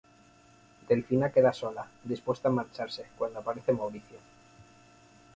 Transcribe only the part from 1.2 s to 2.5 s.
queda sola, dispuesta